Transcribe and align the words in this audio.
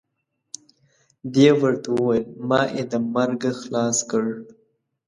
دې 1.33 1.49
ورته 1.59 1.87
وویل 1.95 2.25
ما 2.47 2.61
یې 2.75 2.83
د 2.91 2.93
مرګه 3.13 3.51
خلاص 3.61 3.97
کړ. 4.09 4.25